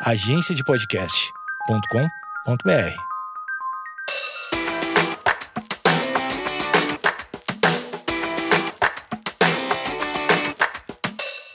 [0.00, 2.94] agenciadepodcast.com.br.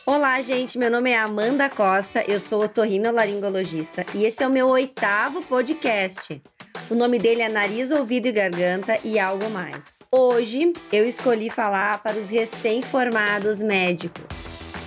[0.06, 0.78] Olá, gente.
[0.78, 6.42] Meu nome é Amanda Costa, eu sou otorrinolaringologista e esse é o meu oitavo podcast.
[6.90, 10.00] O nome dele é Nariz, Ouvido e Garganta e algo mais.
[10.12, 14.26] Hoje eu escolhi falar para os recém-formados médicos.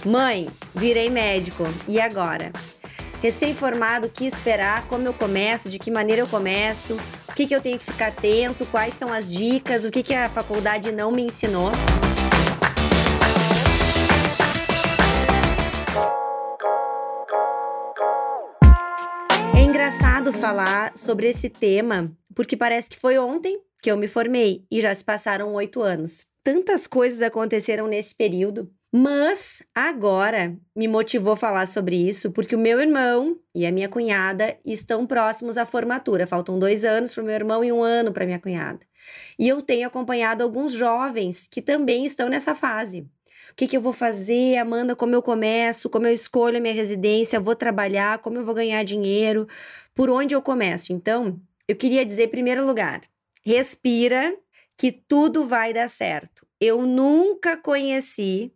[0.04, 2.52] Mãe, virei médico, e agora?
[3.26, 6.96] Recém-formado, o que esperar, como eu começo, de que maneira eu começo,
[7.28, 10.14] o que, que eu tenho que ficar atento, quais são as dicas, o que, que
[10.14, 11.72] a faculdade não me ensinou.
[19.56, 24.64] É engraçado falar sobre esse tema, porque parece que foi ontem que eu me formei
[24.70, 26.28] e já se passaram oito anos.
[26.44, 32.58] Tantas coisas aconteceram nesse período, mas agora me motivou a falar sobre isso porque o
[32.58, 36.26] meu irmão e a minha cunhada estão próximos à formatura.
[36.26, 38.80] Faltam dois anos para o meu irmão e um ano para minha cunhada.
[39.38, 43.00] E eu tenho acompanhado alguns jovens que também estão nessa fase.
[43.50, 44.94] O que, que eu vou fazer, Amanda?
[44.94, 45.88] Como eu começo?
[45.88, 47.40] Como eu escolho a minha residência?
[47.40, 48.18] Vou trabalhar?
[48.18, 49.48] Como eu vou ganhar dinheiro?
[49.94, 50.92] Por onde eu começo?
[50.92, 53.00] Então, eu queria dizer, em primeiro lugar,
[53.42, 54.36] respira
[54.76, 56.46] que tudo vai dar certo.
[56.60, 58.52] Eu nunca conheci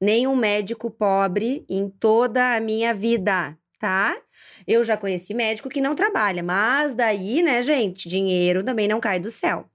[0.00, 4.16] nenhum médico pobre em toda a minha vida, tá?
[4.66, 9.20] Eu já conheci médico que não trabalha, mas daí, né, gente, dinheiro também não cai
[9.20, 9.66] do céu.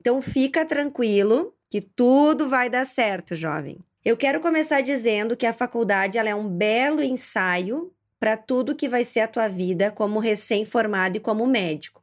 [0.00, 3.78] Então fica tranquilo que tudo vai dar certo, jovem.
[4.04, 8.88] Eu quero começar dizendo que a faculdade ela é um belo ensaio para tudo que
[8.88, 12.02] vai ser a tua vida como recém-formado e como médico.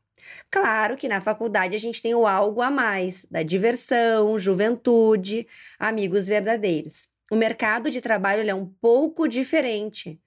[0.51, 5.47] Claro que na faculdade a gente tem o algo a mais, da diversão, juventude,
[5.79, 10.17] amigos verdadeiros o mercado de trabalho é um pouco diferente.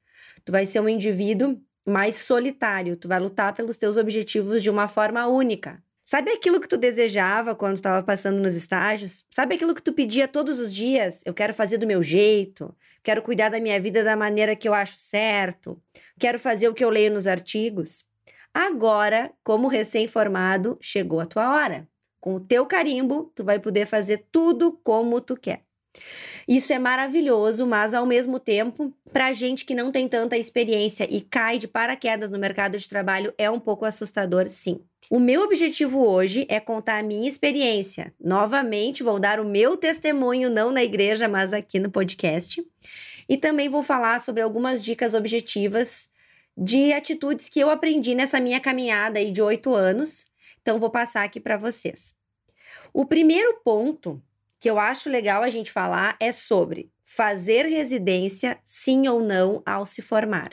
[0.45, 4.87] Tu vai ser um indivíduo mais solitário, tu vai lutar pelos teus objetivos de uma
[4.87, 5.83] forma única.
[6.05, 9.25] Sabe aquilo que tu desejava quando estava passando nos estágios?
[9.31, 11.23] Sabe aquilo que tu pedia todos os dias?
[11.25, 14.75] Eu quero fazer do meu jeito, quero cuidar da minha vida da maneira que eu
[14.75, 15.81] acho certo,
[16.19, 18.05] quero fazer o que eu leio nos artigos.
[18.53, 21.89] Agora, como recém-formado, chegou a tua hora.
[22.21, 25.68] Com o teu carimbo, tu vai poder fazer tudo como tu quer.
[26.47, 31.21] Isso é maravilhoso, mas ao mesmo tempo, para gente que não tem tanta experiência e
[31.21, 34.81] cai de paraquedas no mercado de trabalho, é um pouco assustador, sim.
[35.11, 38.15] O meu objetivo hoje é contar a minha experiência.
[38.19, 42.63] Novamente, vou dar o meu testemunho, não na igreja, mas aqui no podcast.
[43.29, 46.09] E também vou falar sobre algumas dicas objetivas
[46.57, 50.27] de atitudes que eu aprendi nessa minha caminhada aí de oito anos.
[50.61, 52.15] Então, vou passar aqui para vocês.
[52.93, 54.23] O primeiro ponto
[54.61, 59.87] que eu acho legal a gente falar é sobre fazer residência, sim ou não, ao
[59.87, 60.51] se formar.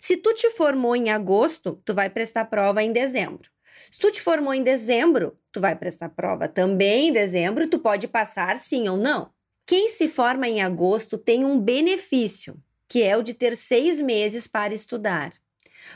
[0.00, 3.50] Se tu te formou em agosto, tu vai prestar prova em dezembro.
[3.90, 8.08] Se tu te formou em dezembro, tu vai prestar prova também em dezembro, tu pode
[8.08, 9.30] passar sim ou não.
[9.66, 12.56] Quem se forma em agosto tem um benefício,
[12.88, 15.32] que é o de ter seis meses para estudar.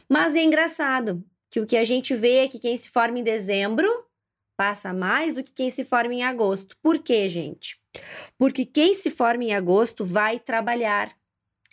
[0.08, 3.22] Mas é engraçado que o que a gente vê é que quem se forma em
[3.22, 3.88] dezembro
[4.60, 6.76] passa mais do que quem se forma em agosto.
[6.82, 7.80] Por quê, gente?
[8.36, 11.16] Porque quem se forma em agosto vai trabalhar.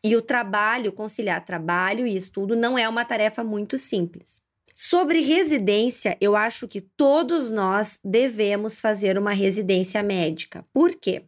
[0.02, 4.42] E o trabalho, conciliar trabalho e estudo, não é uma tarefa muito simples.
[4.74, 10.66] Sobre residência, eu acho que todos nós devemos fazer uma residência médica.
[10.72, 11.26] Por quê?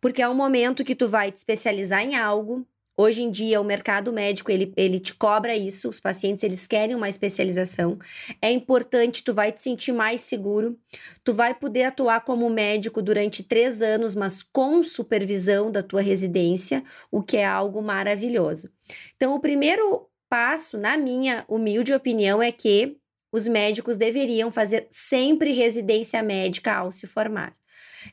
[0.00, 2.64] Porque é o momento que tu vai te especializar em algo,
[2.98, 6.96] Hoje em dia, o mercado médico, ele, ele te cobra isso, os pacientes, eles querem
[6.96, 7.98] uma especialização.
[8.40, 10.78] É importante, tu vai te sentir mais seguro,
[11.22, 16.82] tu vai poder atuar como médico durante três anos, mas com supervisão da tua residência,
[17.10, 18.70] o que é algo maravilhoso.
[19.14, 22.96] Então, o primeiro passo, na minha humilde opinião, é que
[23.30, 27.54] os médicos deveriam fazer sempre residência médica ao se formar.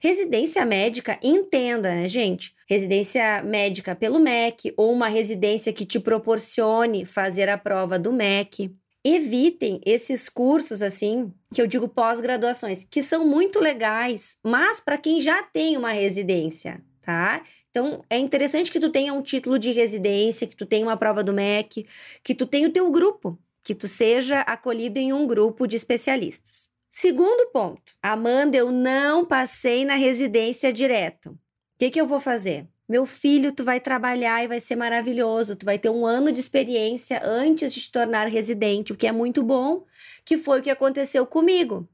[0.01, 2.53] Residência médica, entenda, né, gente?
[2.67, 8.75] Residência médica pelo MEC ou uma residência que te proporcione fazer a prova do MEC.
[9.03, 15.19] Evitem esses cursos assim, que eu digo pós-graduações, que são muito legais, mas para quem
[15.19, 17.43] já tem uma residência, tá?
[17.69, 21.23] Então, é interessante que tu tenha um título de residência, que tu tenha uma prova
[21.23, 21.87] do MEC,
[22.23, 26.69] que tu tenha o teu grupo, que tu seja acolhido em um grupo de especialistas.
[26.95, 31.31] Segundo ponto, Amanda, eu não passei na residência direto.
[31.31, 31.37] O
[31.79, 32.67] que, que eu vou fazer?
[32.87, 35.55] Meu filho, tu vai trabalhar e vai ser maravilhoso.
[35.55, 39.11] Tu vai ter um ano de experiência antes de te tornar residente, o que é
[39.11, 39.83] muito bom,
[40.23, 41.89] que foi o que aconteceu comigo.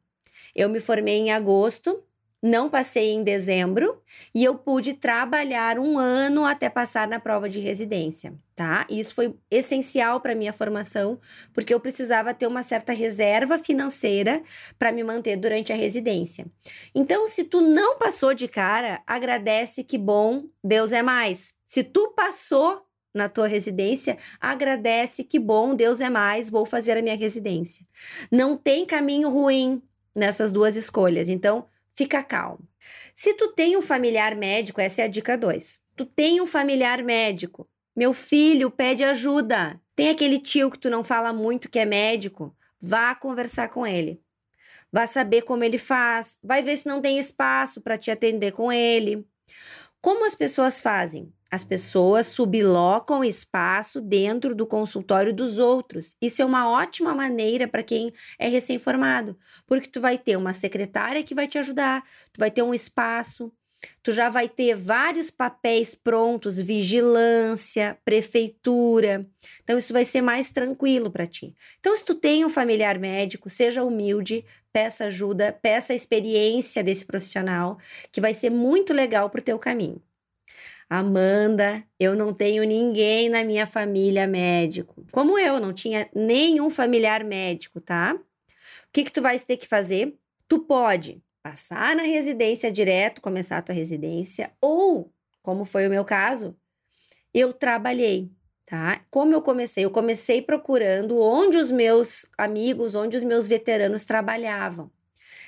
[0.54, 2.04] Eu me formei em agosto
[2.42, 4.02] não passei em dezembro
[4.34, 8.86] e eu pude trabalhar um ano até passar na prova de residência, tá?
[8.90, 11.20] Isso foi essencial para minha formação,
[11.54, 14.42] porque eu precisava ter uma certa reserva financeira
[14.78, 16.46] para me manter durante a residência.
[16.96, 21.54] Então, se tu não passou de cara, agradece que bom, Deus é mais.
[21.68, 27.02] Se tu passou na tua residência, agradece que bom, Deus é mais, vou fazer a
[27.02, 27.86] minha residência.
[28.32, 29.82] Não tem caminho ruim
[30.16, 31.28] nessas duas escolhas.
[31.28, 31.66] Então,
[32.00, 32.66] fica calmo.
[33.14, 35.82] Se tu tem um familiar médico, essa é a dica 2.
[35.98, 39.78] Tu tem um familiar médico, meu filho pede ajuda.
[39.98, 44.22] Tem aquele tio que tu não fala muito que é médico, vá conversar com ele.
[44.90, 48.72] Vá saber como ele faz, vai ver se não tem espaço para te atender com
[48.72, 49.28] ele.
[50.02, 51.34] Como as pessoas fazem?
[51.52, 56.16] As pessoas sublocam espaço dentro do consultório dos outros.
[56.22, 61.24] Isso é uma ótima maneira para quem é recém-formado, porque tu vai ter uma secretária
[61.24, 63.52] que vai te ajudar, tu vai ter um espaço,
[64.02, 69.26] tu já vai ter vários papéis prontos, vigilância, prefeitura.
[69.64, 71.54] Então isso vai ser mais tranquilo para ti.
[71.80, 77.06] Então se tu tem um familiar médico, seja humilde, peça ajuda, peça a experiência desse
[77.06, 77.78] profissional,
[78.12, 80.02] que vai ser muito legal para o teu caminho.
[80.90, 85.06] Amanda, eu não tenho ninguém na minha família médico.
[85.12, 88.16] Como eu, não tinha nenhum familiar médico, tá?
[88.16, 90.16] O que que tu vais ter que fazer?
[90.48, 96.04] Tu pode passar na residência direto, começar a tua residência, ou, como foi o meu
[96.06, 96.56] caso,
[97.34, 98.32] eu trabalhei,
[98.66, 99.02] tá?
[99.10, 99.86] Como eu comecei?
[99.86, 104.92] Eu comecei procurando onde os meus amigos, onde os meus veteranos trabalhavam.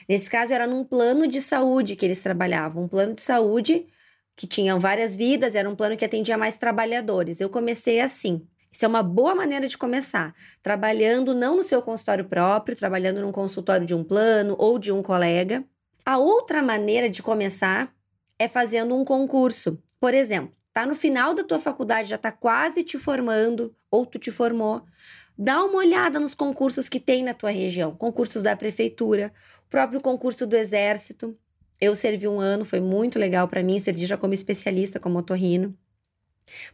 [0.07, 3.87] Nesse caso, era num plano de saúde que eles trabalhavam, um plano de saúde
[4.35, 7.39] que tinham várias vidas, era um plano que atendia mais trabalhadores.
[7.39, 8.47] Eu comecei assim.
[8.71, 10.33] Isso é uma boa maneira de começar,
[10.63, 15.03] trabalhando não no seu consultório próprio, trabalhando num consultório de um plano ou de um
[15.03, 15.63] colega.
[16.03, 17.93] A outra maneira de começar
[18.39, 19.81] é fazendo um concurso.
[19.99, 24.17] Por exemplo, tá no final da tua faculdade, já tá quase te formando ou tu
[24.17, 24.81] te formou.
[25.37, 29.31] Dá uma olhada nos concursos que tem na tua região, concursos da prefeitura,
[29.65, 31.37] o próprio concurso do exército.
[31.79, 35.77] Eu servi um ano, foi muito legal para mim, servi já como especialista, como otorrino.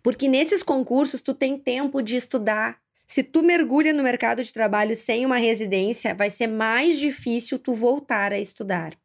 [0.01, 2.79] Porque nesses concursos tu tem tempo de estudar.
[3.05, 7.73] Se tu mergulha no mercado de trabalho sem uma residência, vai ser mais difícil tu
[7.73, 8.97] voltar a estudar.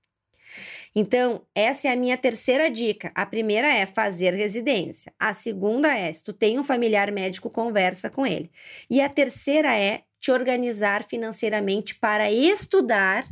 [0.95, 3.11] Então, essa é a minha terceira dica.
[3.15, 5.13] A primeira é fazer residência.
[5.19, 8.51] A segunda é, se tu tem um familiar médico, conversa com ele.
[8.91, 13.27] E a terceira é te organizar financeiramente para estudar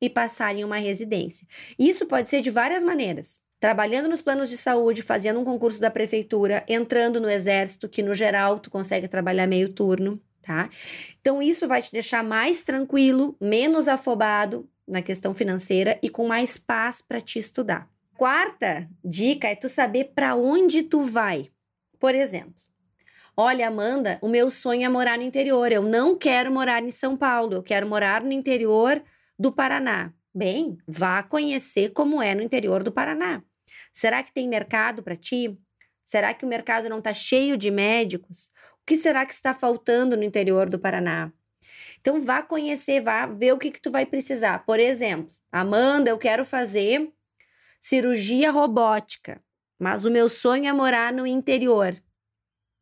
[0.00, 1.46] e passar em uma residência.
[1.78, 3.40] Isso pode ser de várias maneiras.
[3.58, 8.14] Trabalhando nos planos de saúde, fazendo um concurso da prefeitura, entrando no exército, que no
[8.14, 10.70] geral tu consegue trabalhar meio turno, tá?
[11.20, 16.58] Então isso vai te deixar mais tranquilo, menos afobado na questão financeira e com mais
[16.58, 17.88] paz para te estudar.
[18.16, 21.50] Quarta dica é tu saber para onde tu vai.
[21.98, 22.54] Por exemplo,
[23.36, 25.72] Olha, Amanda, o meu sonho é morar no interior.
[25.72, 29.02] Eu não quero morar em São Paulo, eu quero morar no interior
[29.38, 30.12] do Paraná.
[30.34, 33.42] Bem, vá conhecer como é no interior do Paraná.
[33.94, 35.58] Será que tem mercado para ti?
[36.04, 38.50] Será que o mercado não está cheio de médicos?
[38.82, 41.32] O que será que está faltando no interior do Paraná?
[42.00, 44.64] Então vá conhecer, vá ver o que, que tu vai precisar.
[44.64, 47.12] Por exemplo, Amanda, eu quero fazer
[47.80, 49.42] cirurgia robótica,
[49.78, 51.94] mas o meu sonho é morar no interior.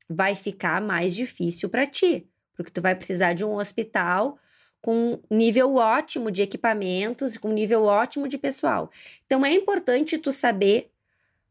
[0.09, 4.39] Vai ficar mais difícil para ti, porque tu vai precisar de um hospital
[4.81, 8.91] com nível ótimo de equipamentos e com nível ótimo de pessoal.
[9.27, 10.91] Então é importante tu saber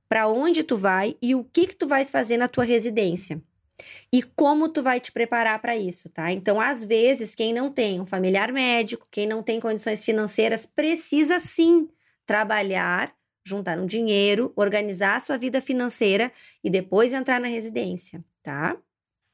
[0.07, 3.41] para onde tu vai e o que que tu vais fazer na tua residência.
[4.11, 6.31] E como tu vai te preparar para isso, tá?
[6.31, 11.39] Então, às vezes, quem não tem um familiar médico, quem não tem condições financeiras, precisa
[11.39, 11.89] sim
[12.25, 13.13] trabalhar,
[13.45, 16.31] juntar um dinheiro, organizar a sua vida financeira
[16.63, 18.77] e depois entrar na residência, tá?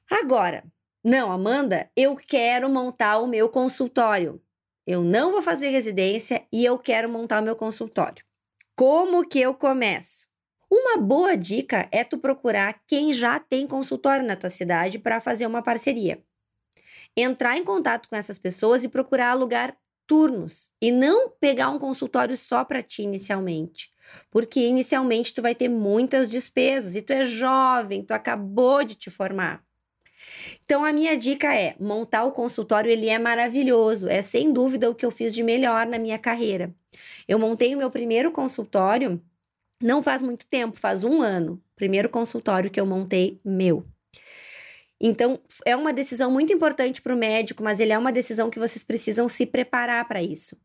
[0.09, 0.63] Agora,
[1.03, 4.41] não, Amanda, eu quero montar o meu consultório.
[4.85, 8.23] Eu não vou fazer residência e eu quero montar o meu consultório.
[8.75, 10.27] Como que eu começo?
[10.75, 15.45] Uma boa dica é tu procurar quem já tem consultório na tua cidade para fazer
[15.45, 16.23] uma parceria.
[17.15, 19.77] Entrar em contato com essas pessoas e procurar alugar
[20.07, 23.91] turnos e não pegar um consultório só para ti inicialmente.
[24.31, 29.11] Porque inicialmente tu vai ter muitas despesas e tu é jovem, tu acabou de te
[29.11, 29.63] formar.
[30.65, 34.95] Então a minha dica é, montar o consultório, ele é maravilhoso, é sem dúvida o
[34.95, 36.73] que eu fiz de melhor na minha carreira.
[37.27, 39.23] Eu montei o meu primeiro consultório
[39.81, 41.61] não faz muito tempo, faz um ano.
[41.75, 43.85] Primeiro consultório que eu montei meu.
[44.99, 48.59] Então, é uma decisão muito importante para o médico, mas ele é uma decisão que
[48.59, 50.57] vocês precisam se preparar para isso.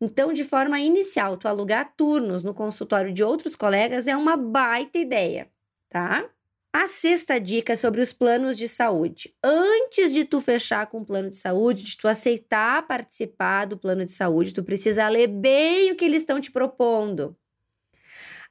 [0.00, 4.98] Então, de forma inicial, tu alugar turnos no consultório de outros colegas é uma baita
[4.98, 5.48] ideia,
[5.88, 6.28] tá?
[6.72, 9.32] A sexta dica é sobre os planos de saúde.
[9.40, 14.04] Antes de tu fechar com o plano de saúde, de tu aceitar participar do plano
[14.04, 17.36] de saúde, tu precisa ler bem o que eles estão te propondo.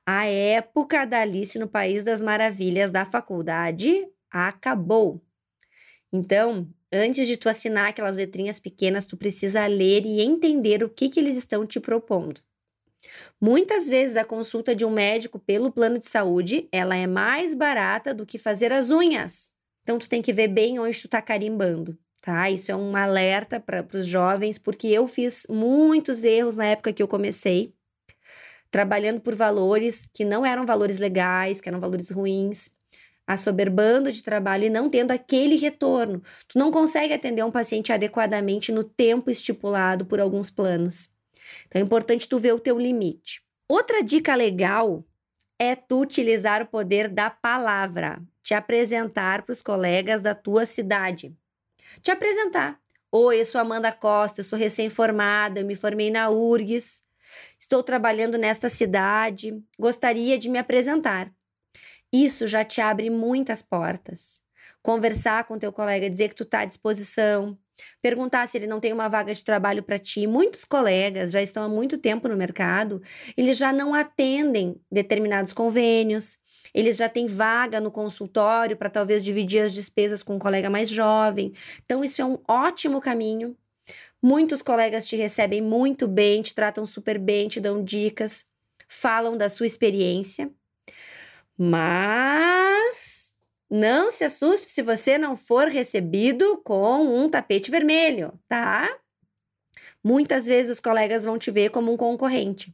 [0.05, 5.22] A época da Alice no País das Maravilhas da faculdade acabou.
[6.12, 11.07] Então, antes de tu assinar aquelas letrinhas pequenas, tu precisa ler e entender o que,
[11.07, 12.41] que eles estão te propondo.
[13.39, 18.13] Muitas vezes a consulta de um médico pelo plano de saúde, ela é mais barata
[18.13, 19.50] do que fazer as unhas.
[19.83, 22.50] Então tu tem que ver bem onde tu tá carimbando, tá?
[22.50, 27.03] Isso é um alerta para os jovens, porque eu fiz muitos erros na época que
[27.03, 27.74] eu comecei,
[28.74, 32.72] trabalhando por valores que não eram valores legais, que eram valores ruins,
[33.27, 36.24] assoberbando de trabalho e não tendo aquele retorno.
[36.48, 41.08] Tu não consegue atender um paciente adequadamente no tempo estipulado por alguns planos.
[41.68, 43.44] Então é importante tu ver o teu limite.
[43.70, 45.06] Outra dica legal
[45.60, 51.32] é tu utilizar o poder da palavra, te apresentar para os colegas da tua cidade.
[52.01, 52.80] Te apresentar.
[53.12, 57.03] Oi, eu sou Amanda Costa, eu sou recém-formada, eu me formei na URGS,
[57.59, 61.31] estou trabalhando nesta cidade, gostaria de me apresentar.
[62.11, 64.41] Isso já te abre muitas portas.
[64.81, 67.57] Conversar com teu colega, dizer que tu está à disposição,
[68.01, 70.27] perguntar se ele não tem uma vaga de trabalho para ti.
[70.27, 73.01] Muitos colegas já estão há muito tempo no mercado,
[73.35, 76.37] eles já não atendem determinados convênios,
[76.73, 80.89] eles já têm vaga no consultório para talvez dividir as despesas com um colega mais
[80.89, 81.53] jovem.
[81.85, 83.55] Então, isso é um ótimo caminho.
[84.25, 88.46] Muitos colegas te recebem muito bem, te tratam super bem, te dão dicas,
[88.88, 90.50] falam da sua experiência.
[91.58, 93.34] Mas
[93.70, 98.88] não se assuste se você não for recebido com um tapete vermelho, tá?
[100.01, 102.74] Muitas vezes os colegas vão te ver como um concorrente.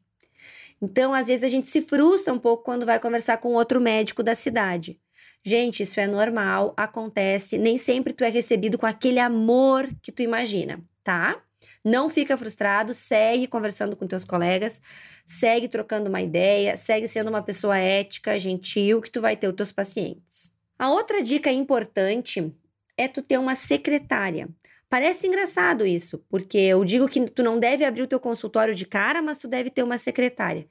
[0.80, 4.22] Então, às vezes a gente se frustra um pouco quando vai conversar com outro médico
[4.22, 5.02] da cidade.
[5.44, 10.22] Gente, isso é normal, acontece, nem sempre tu é recebido com aquele amor que tu
[10.22, 11.42] imagina, tá?
[11.84, 14.80] Não fica frustrado, segue conversando com teus colegas,
[15.26, 19.56] segue trocando uma ideia, segue sendo uma pessoa ética, gentil, que tu vai ter os
[19.56, 20.54] teus pacientes.
[20.78, 22.54] A outra dica importante
[22.96, 24.48] é tu ter uma secretária.
[24.88, 28.86] Parece engraçado isso, porque eu digo que tu não deve abrir o teu consultório de
[28.86, 30.68] cara, mas tu deve ter uma secretária.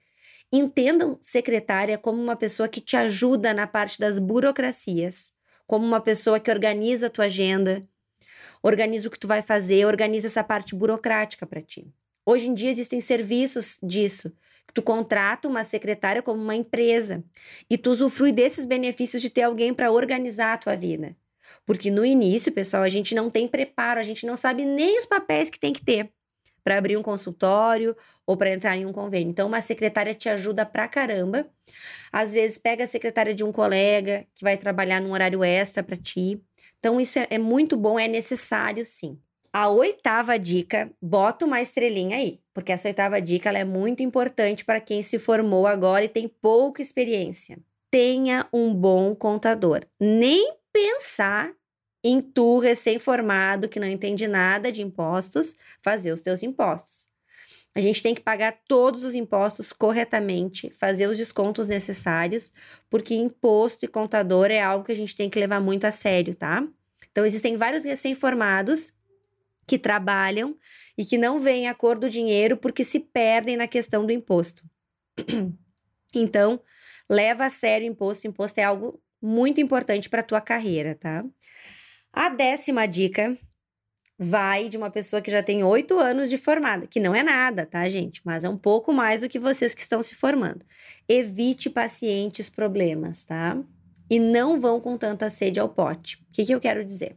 [0.53, 5.33] Entendam secretária como uma pessoa que te ajuda na parte das burocracias,
[5.67, 7.85] como uma pessoa que organiza a tua agenda,
[8.63, 11.87] organiza o que tu vai fazer, organiza essa parte burocrática para ti.
[12.25, 14.33] Hoje em dia existem serviços disso,
[14.75, 17.25] Tu contrata uma secretária como uma empresa
[17.69, 21.17] e tu usufrui desses benefícios de ter alguém para organizar a tua vida.
[21.65, 25.07] Porque no início, pessoal, a gente não tem preparo, a gente não sabe nem os
[25.07, 26.11] papéis que tem que ter
[26.63, 27.97] para abrir um consultório
[28.27, 29.31] ou para entrar em um convênio.
[29.31, 31.49] Então, uma secretária te ajuda pra caramba.
[32.13, 35.97] Às vezes, pega a secretária de um colega que vai trabalhar num horário extra para
[35.97, 36.41] ti.
[36.79, 39.19] Então, isso é, é muito bom, é necessário sim.
[39.53, 44.81] A oitava dica, bota uma estrelinha aí, porque essa oitava dica é muito importante para
[44.81, 47.59] quem se formou agora e tem pouca experiência.
[47.91, 49.81] Tenha um bom contador.
[49.99, 51.53] Nem pensar
[52.05, 57.08] em tu, recém-formado, que não entende nada de impostos, fazer os teus impostos.
[57.75, 62.53] A gente tem que pagar todos os impostos corretamente, fazer os descontos necessários,
[62.91, 66.35] porque imposto e contador é algo que a gente tem que levar muito a sério,
[66.35, 66.67] tá?
[67.11, 68.93] Então, existem vários recém-formados
[69.67, 70.57] que trabalham
[70.97, 74.65] e que não veem a cor do dinheiro porque se perdem na questão do imposto.
[76.15, 76.59] Então,
[77.07, 78.27] leva a sério o imposto.
[78.27, 81.23] O imposto é algo muito importante para a tua carreira, tá?
[82.11, 83.37] A décima dica
[84.19, 87.65] vai de uma pessoa que já tem oito anos de formada, que não é nada,
[87.65, 88.21] tá, gente?
[88.25, 90.65] Mas é um pouco mais do que vocês que estão se formando.
[91.09, 93.57] Evite pacientes problemas, tá?
[94.11, 96.17] E não vão com tanta sede ao pote.
[96.17, 97.17] O que, que eu quero dizer?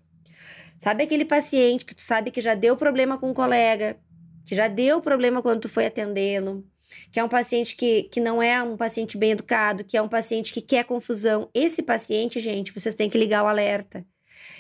[0.77, 3.97] Sabe aquele paciente que tu sabe que já deu problema com um colega,
[4.45, 6.63] que já deu problema quando tu foi atendê-lo,
[7.11, 10.09] que é um paciente que, que não é um paciente bem educado, que é um
[10.09, 11.49] paciente que quer confusão.
[11.53, 14.05] Esse paciente, gente, vocês têm que ligar o alerta.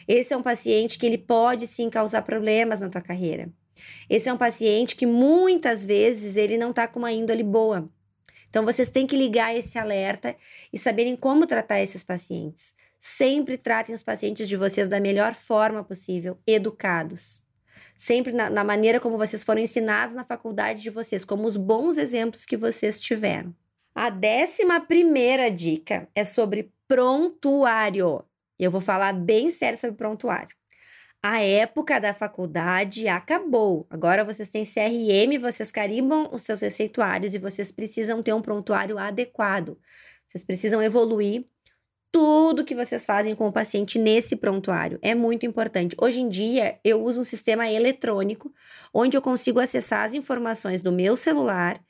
[0.07, 3.49] Esse é um paciente que ele pode sim causar problemas na tua carreira.
[4.09, 7.89] Esse é um paciente que muitas vezes ele não tá com uma índole boa.
[8.49, 10.35] Então vocês têm que ligar esse alerta
[10.71, 12.73] e saberem como tratar esses pacientes.
[12.99, 17.41] Sempre tratem os pacientes de vocês da melhor forma possível, educados.
[17.97, 21.97] Sempre na, na maneira como vocês foram ensinados na faculdade de vocês, como os bons
[21.97, 23.55] exemplos que vocês tiveram.
[23.95, 28.23] A décima primeira dica é sobre prontuário.
[28.63, 30.55] Eu vou falar bem sério sobre prontuário.
[31.23, 33.87] A época da faculdade acabou.
[33.89, 38.97] Agora vocês têm CRM, vocês carimbam os seus receituários e vocês precisam ter um prontuário
[38.97, 39.79] adequado.
[40.27, 41.45] Vocês precisam evoluir
[42.11, 44.99] tudo que vocês fazem com o paciente nesse prontuário.
[45.01, 45.95] É muito importante.
[45.99, 48.53] Hoje em dia, eu uso um sistema eletrônico
[48.93, 51.81] onde eu consigo acessar as informações do meu celular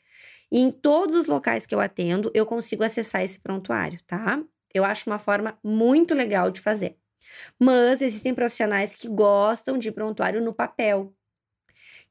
[0.51, 4.41] e em todos os locais que eu atendo, eu consigo acessar esse prontuário, tá?
[4.73, 6.97] Eu acho uma forma muito legal de fazer.
[7.59, 11.13] Mas existem profissionais que gostam de prontuário no papel.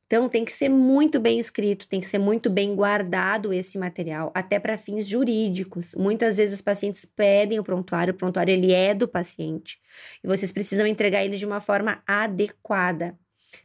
[0.07, 4.33] Então tem que ser muito bem escrito, tem que ser muito bem guardado esse material,
[4.35, 5.95] até para fins jurídicos.
[5.95, 9.79] Muitas vezes os pacientes pedem o prontuário, o prontuário ele é do paciente
[10.25, 13.17] e vocês precisam entregar ele de uma forma adequada.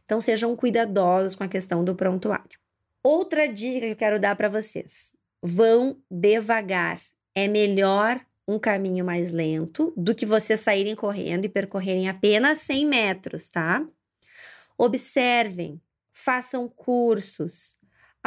[0.04, 2.60] Então sejam cuidadosos com a questão do prontuário.
[3.02, 5.12] Outra dica que eu quero dar para vocês:
[5.42, 7.00] vão devagar.
[7.34, 12.86] É melhor um caminho mais lento do que vocês saírem correndo e percorrerem apenas 100
[12.86, 13.84] metros, tá?
[14.78, 15.80] Observem,
[16.12, 17.76] façam cursos.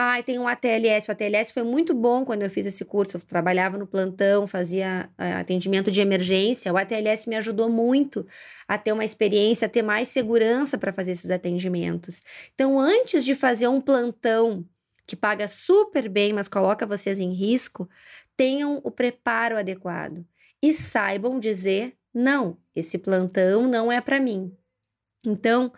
[0.02, 1.10] Ai, tem um ATLS.
[1.10, 3.18] O ATLS foi muito bom quando eu fiz esse curso.
[3.18, 6.72] Eu trabalhava no plantão, fazia uh, atendimento de emergência.
[6.72, 8.26] O ATLS me ajudou muito
[8.66, 12.22] a ter uma experiência, a ter mais segurança para fazer esses atendimentos.
[12.56, 14.66] Então, antes de fazer um plantão
[15.10, 17.90] que paga super bem, mas coloca vocês em risco,
[18.38, 20.24] tenham o preparo adequado
[20.62, 24.56] e saibam dizer não, esse plantão não é para mim.
[25.26, 25.74] Então,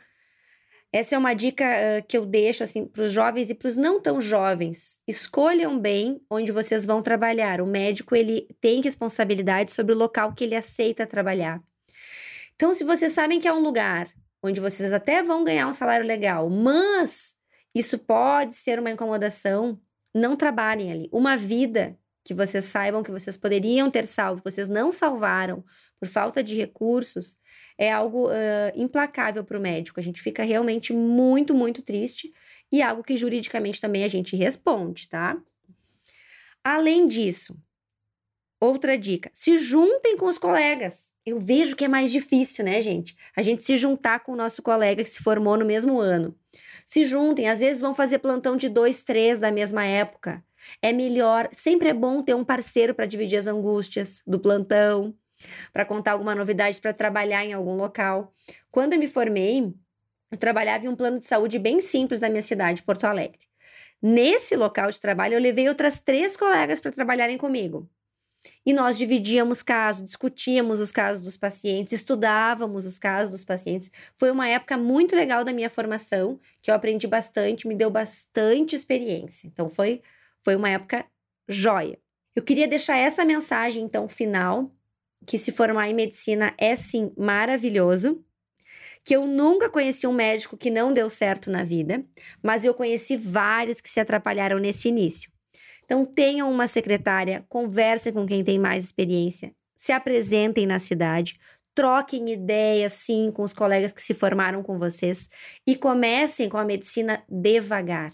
[0.92, 3.78] essa é uma dica uh, que eu deixo assim para os jovens e para os
[3.78, 5.00] não tão jovens.
[5.08, 7.62] Escolham bem onde vocês vão trabalhar.
[7.62, 11.64] O médico ele tem responsabilidade sobre o local que ele aceita trabalhar.
[12.54, 14.10] Então, se vocês sabem que é um lugar
[14.44, 17.36] onde vocês até vão ganhar um salário legal, mas
[17.74, 19.80] isso pode ser uma incomodação,
[20.14, 21.10] não trabalhem ali.
[21.12, 25.64] Uma vida que vocês saibam que vocês poderiam ter salvo, vocês não salvaram
[26.00, 27.36] por falta de recursos,
[27.78, 30.00] é algo uh, implacável para o médico.
[30.00, 32.32] A gente fica realmente muito, muito triste
[32.72, 35.42] e algo que juridicamente também a gente responde, tá?
[36.64, 37.58] Além disso,
[38.62, 41.12] outra dica: se juntem com os colegas.
[41.26, 43.16] Eu vejo que é mais difícil, né, gente?
[43.36, 46.36] A gente se juntar com o nosso colega que se formou no mesmo ano.
[46.86, 50.44] Se juntem, às vezes vão fazer plantão de dois, três da mesma época.
[50.82, 55.14] É melhor, sempre é bom ter um parceiro para dividir as angústias do plantão,
[55.72, 58.32] para contar alguma novidade, para trabalhar em algum local.
[58.72, 59.74] Quando eu me formei,
[60.32, 63.40] eu trabalhava em um plano de saúde bem simples da minha cidade, Porto Alegre.
[64.02, 67.88] Nesse local de trabalho, eu levei outras três colegas para trabalharem comigo.
[68.66, 73.90] E nós dividíamos casos, discutíamos os casos dos pacientes, estudávamos os casos dos pacientes.
[74.16, 78.76] Foi uma época muito legal da minha formação, que eu aprendi bastante, me deu bastante
[78.76, 79.48] experiência.
[79.48, 80.02] Então, foi
[80.44, 81.06] foi uma época
[81.48, 82.00] joia.
[82.36, 84.72] Eu queria deixar essa mensagem, então, final,
[85.26, 88.24] que se formar em medicina é sim maravilhoso,
[89.04, 92.04] que eu nunca conheci um médico que não deu certo na vida,
[92.42, 95.32] mas eu conheci vários que se atrapalharam nesse início.
[95.92, 101.38] Então, tenham uma secretária, conversem com quem tem mais experiência, se apresentem na cidade,
[101.76, 105.30] troquem ideias, sim, com os colegas que se formaram com vocês
[105.68, 108.10] e comecem com a medicina devagar.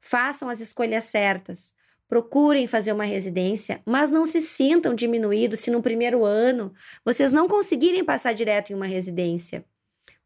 [0.00, 1.74] Façam as escolhas certas.
[2.06, 6.72] Procurem fazer uma residência, mas não se sintam diminuídos se no primeiro ano
[7.04, 9.64] vocês não conseguirem passar direto em uma residência.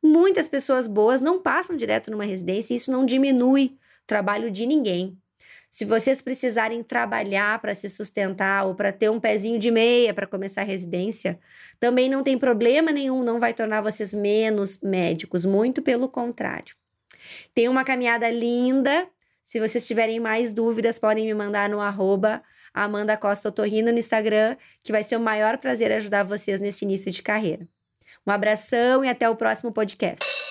[0.02, 4.66] Muitas pessoas boas não passam direto numa residência e isso não diminui o trabalho de
[4.66, 5.18] ninguém.
[5.70, 10.26] Se vocês precisarem trabalhar para se sustentar ou para ter um pezinho de meia para
[10.26, 11.38] começar a residência,
[11.78, 16.74] também não tem problema nenhum, não vai tornar vocês menos médicos, muito pelo contrário.
[17.54, 19.08] Tem uma caminhada linda
[19.50, 22.40] se vocês tiverem mais dúvidas, podem me mandar no arroba
[22.72, 27.10] Amanda Costa Otorrino no Instagram, que vai ser o maior prazer ajudar vocês nesse início
[27.10, 27.66] de carreira.
[28.24, 30.49] Um abração e até o próximo podcast.